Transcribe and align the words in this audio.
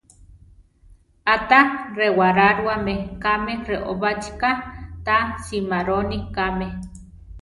Áta 1.33 1.59
rewaráruame 1.97 2.95
kame 3.23 3.53
reobachi 3.69 4.31
ká, 4.41 4.51
ta 5.05 5.17
simaroni 5.45 6.19
kame. 6.35 6.67